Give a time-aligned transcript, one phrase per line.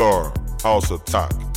[0.00, 1.49] Are House Attack.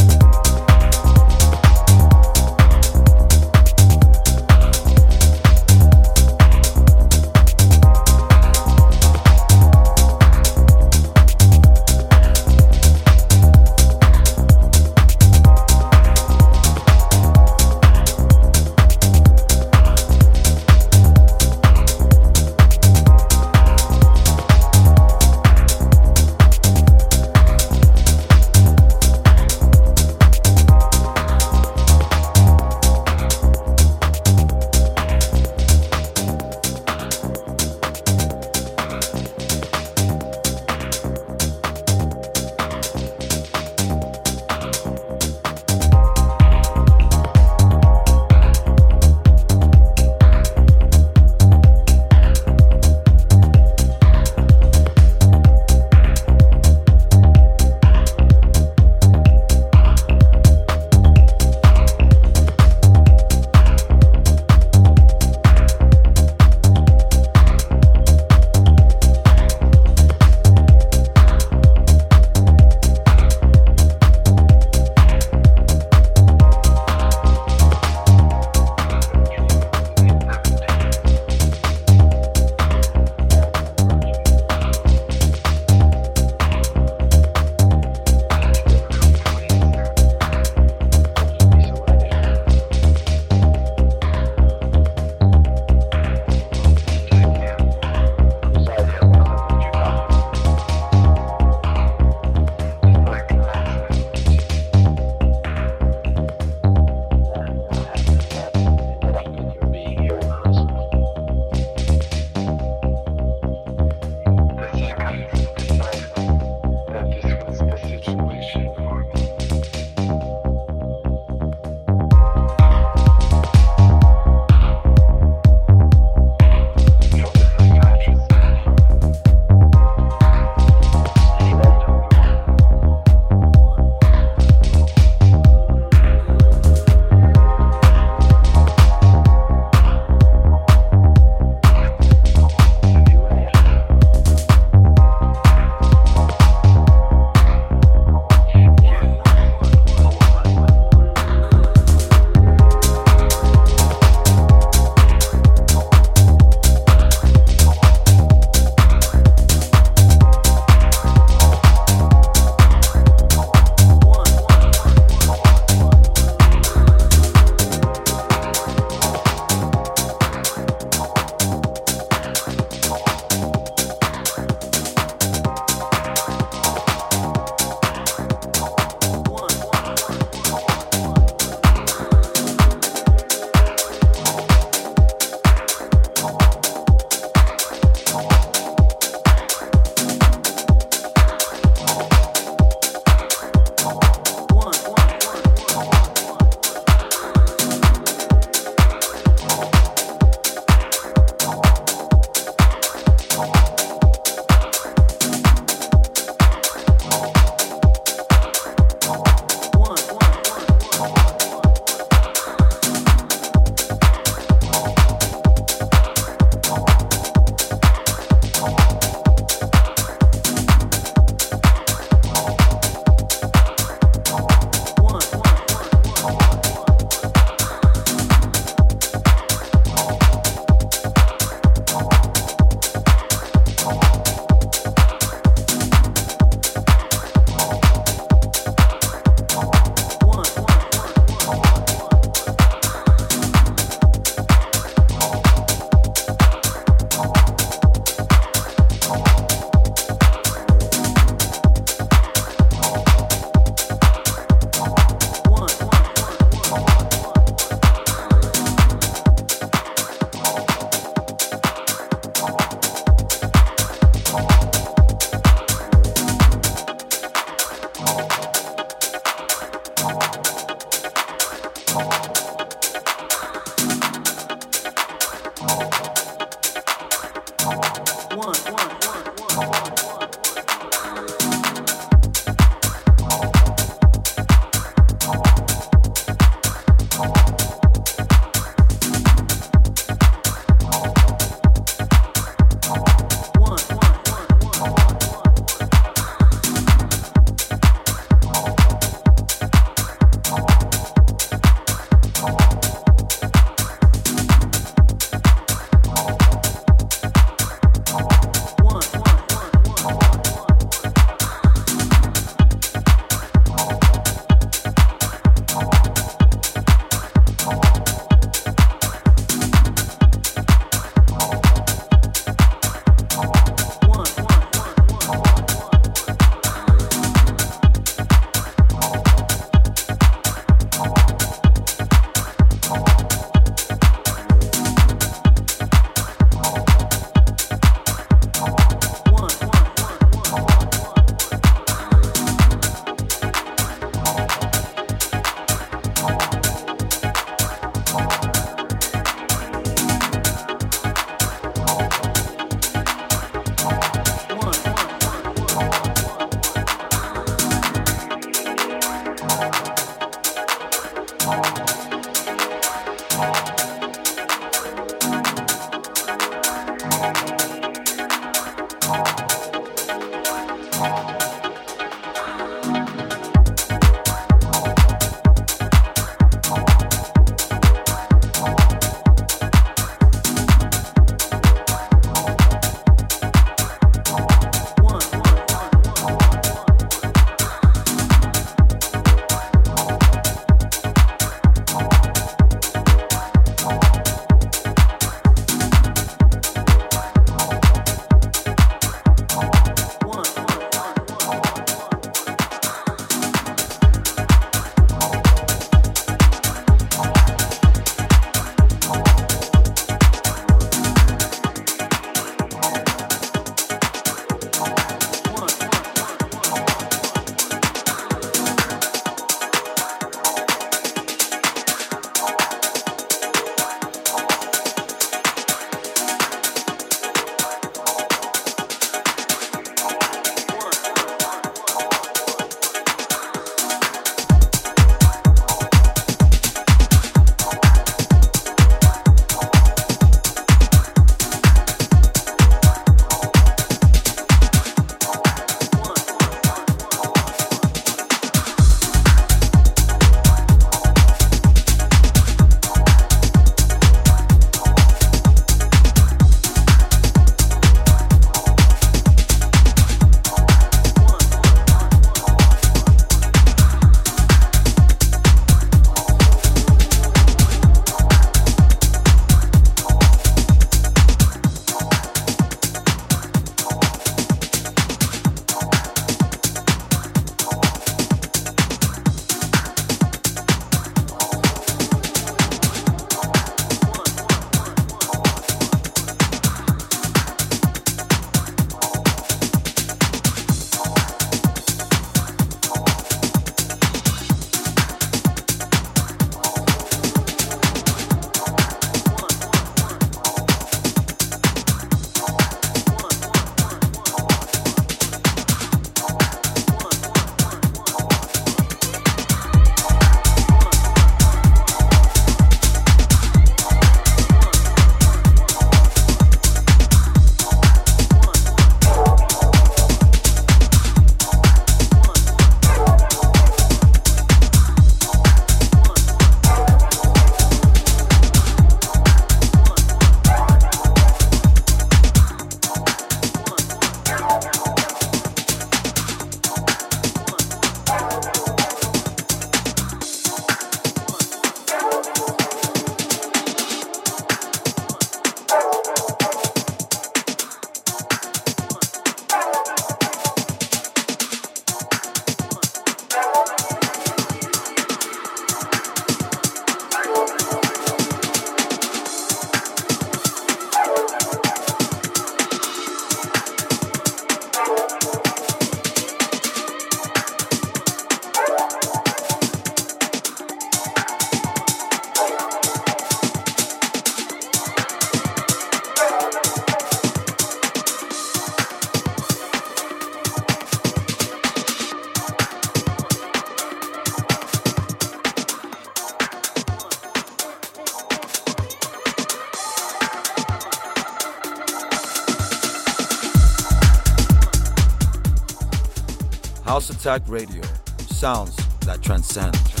[597.01, 597.81] House Attack Radio.
[598.29, 598.75] Sounds
[599.07, 600.00] that transcend.